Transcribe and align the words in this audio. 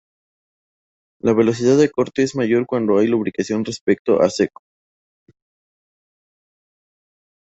La 1.21 1.31
velocidad 1.31 1.77
de 1.77 1.91
corte 1.91 2.23
es 2.23 2.35
mayor 2.35 2.65
cuando 2.65 2.97
hay 2.97 3.05
lubricación 3.05 3.63
respecto 3.63 4.19
a 4.19 4.31
"seco". 4.31 4.63